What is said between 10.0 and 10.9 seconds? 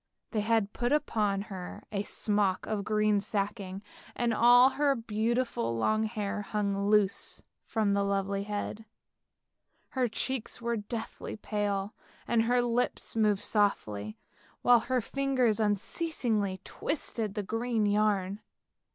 cheeks were